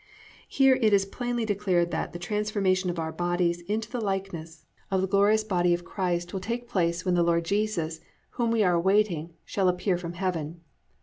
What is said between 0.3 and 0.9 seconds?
Here